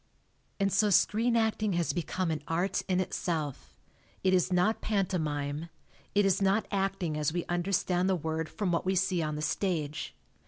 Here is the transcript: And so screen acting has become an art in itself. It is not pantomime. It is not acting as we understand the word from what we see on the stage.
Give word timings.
And 0.59 0.73
so 0.73 0.89
screen 0.89 1.35
acting 1.35 1.73
has 1.73 1.93
become 1.93 2.31
an 2.31 2.41
art 2.47 2.81
in 2.87 2.99
itself. 2.99 3.79
It 4.23 4.33
is 4.33 4.51
not 4.51 4.81
pantomime. 4.81 5.69
It 6.15 6.25
is 6.25 6.41
not 6.41 6.65
acting 6.71 7.15
as 7.17 7.31
we 7.31 7.45
understand 7.45 8.09
the 8.09 8.15
word 8.15 8.49
from 8.49 8.71
what 8.71 8.83
we 8.83 8.95
see 8.95 9.21
on 9.21 9.35
the 9.35 9.43
stage. 9.43 10.15